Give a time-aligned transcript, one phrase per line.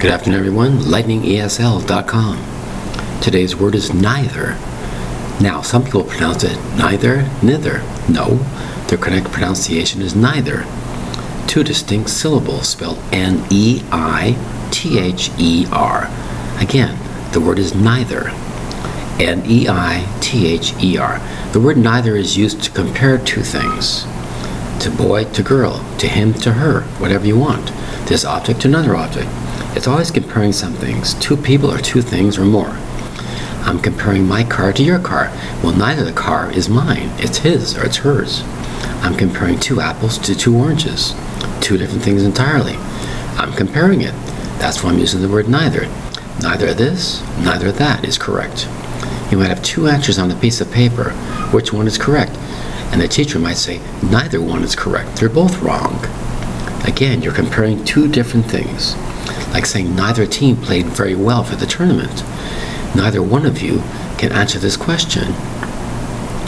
[0.00, 0.78] Good afternoon, everyone.
[0.78, 3.20] LightningESL.com.
[3.20, 4.56] Today's word is neither.
[5.40, 7.82] Now, some people pronounce it neither, nither.
[8.08, 8.36] No,
[8.86, 10.64] the correct pronunciation is neither.
[11.48, 14.36] Two distinct syllables spelled N E I
[14.70, 16.08] T H E R.
[16.60, 16.96] Again,
[17.32, 18.28] the word is neither.
[19.18, 21.18] N E I T H E R.
[21.52, 24.04] The word neither is used to compare two things
[24.78, 27.72] to boy to girl, to him to her, whatever you want,
[28.06, 29.28] this object to another object.
[29.78, 32.76] It's always comparing some things, two people or two things or more.
[33.62, 35.30] I'm comparing my car to your car.
[35.62, 38.42] Well, neither the car is mine, it's his or it's hers.
[39.04, 41.14] I'm comparing two apples to two oranges,
[41.60, 42.74] two different things entirely.
[43.38, 44.14] I'm comparing it.
[44.58, 45.86] That's why I'm using the word neither.
[46.42, 48.66] Neither this, neither that is correct.
[49.30, 51.10] You might have two answers on the piece of paper.
[51.52, 52.32] Which one is correct?
[52.90, 55.14] And the teacher might say, neither one is correct.
[55.14, 56.04] They're both wrong.
[56.84, 58.96] Again, you're comparing two different things.
[59.52, 62.22] Like saying neither team played very well for the tournament.
[62.94, 63.82] Neither one of you
[64.18, 65.32] can answer this question.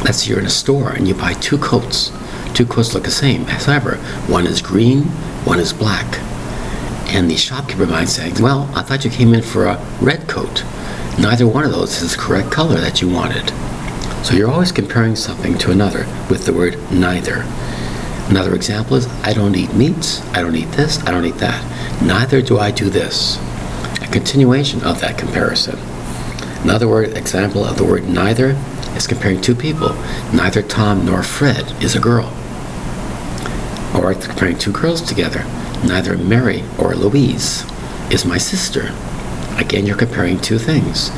[0.05, 2.13] Let's say you're in a store and you buy two coats.
[2.55, 3.45] Two coats look the same.
[3.45, 5.03] However, one is green,
[5.45, 6.19] one is black.
[7.15, 10.65] And the shopkeeper might say, Well, I thought you came in for a red coat.
[11.19, 13.53] Neither one of those is the correct color that you wanted.
[14.25, 17.45] So you're always comparing something to another with the word neither.
[18.31, 21.61] Another example is I don't eat meats, I don't eat this, I don't eat that.
[22.01, 23.39] Neither do I do this.
[24.03, 25.77] A continuation of that comparison.
[26.63, 28.51] Another word example of the word neither
[28.95, 29.95] is comparing two people.
[30.33, 32.33] Neither Tom nor Fred is a girl.
[33.97, 35.43] Or comparing two girls together.
[35.85, 37.65] Neither Mary or Louise
[38.13, 38.95] is my sister.
[39.59, 41.11] Again, you're comparing two things.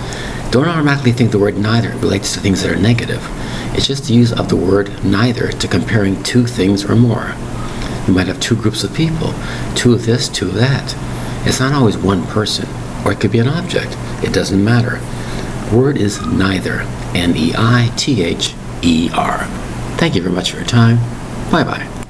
[0.52, 3.26] Don't automatically think the word neither relates to things that are negative.
[3.74, 7.34] It's just the use of the word neither to comparing two things or more.
[8.06, 9.32] You might have two groups of people,
[9.74, 10.94] two of this, two of that.
[11.46, 12.68] It's not always one person,
[13.06, 13.96] or it could be an object.
[14.22, 15.00] It doesn't matter.
[15.74, 16.82] Word is neither.
[17.14, 19.46] N E I T H E R.
[19.96, 20.98] Thank you very much for your time.
[21.50, 21.92] Bye bye.